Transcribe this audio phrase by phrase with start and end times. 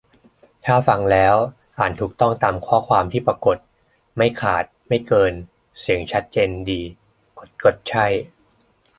[0.65, 1.35] -ถ้าฟังแล้ว
[1.77, 3.57] อ่านถูกต้องตามข้อความที่ปรากฏ
[4.17, 5.33] ไม่ขาด ไม่เกิน
[5.79, 6.81] เสียงชัดเจนดี
[7.63, 8.05] กด "ใช่"